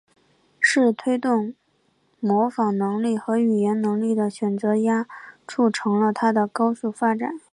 [0.59, 1.53] 是推动
[2.19, 5.05] 模仿能力和语言能力的选择压
[5.47, 7.39] 促成了它的高速发展。